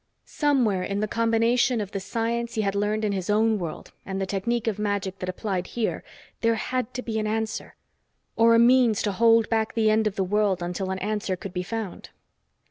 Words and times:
Somewhere 0.25 0.81
in 0.81 0.99
the 0.99 1.07
combination 1.07 1.79
of 1.79 1.91
the 1.91 1.99
science 1.99 2.55
he 2.55 2.61
had 2.61 2.73
learned 2.73 3.05
in 3.05 3.11
his 3.11 3.29
own 3.29 3.59
world 3.59 3.91
and 4.03 4.19
the 4.19 4.25
technique 4.25 4.65
of 4.65 4.79
magic 4.79 5.19
that 5.19 5.29
applied 5.29 5.67
here 5.77 6.03
there 6.39 6.55
had 6.55 6.91
to 6.95 7.03
be 7.03 7.19
an 7.19 7.27
answer 7.27 7.75
or 8.35 8.55
a 8.55 8.57
means 8.57 9.03
to 9.03 9.11
hold 9.11 9.47
back 9.51 9.75
the 9.75 9.91
end 9.91 10.07
of 10.07 10.15
the 10.15 10.23
world 10.23 10.63
until 10.63 10.89
an 10.89 10.97
answer 10.97 11.35
could 11.35 11.53
be 11.53 11.61
found. 11.61 12.09